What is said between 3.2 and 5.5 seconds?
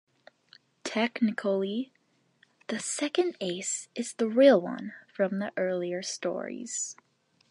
Ace is the 'real' one from